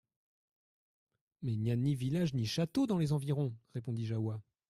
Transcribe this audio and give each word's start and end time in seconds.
Mais 1.43 1.53
il 1.53 1.61
n'y 1.61 1.69
a 1.69 1.75
ni 1.75 1.93
village 1.93 2.33
ni 2.33 2.47
château 2.47 2.87
dans 2.87 2.97
les 2.97 3.13
environs! 3.13 3.53
répondit 3.75 4.07
Jahoua. 4.07 4.41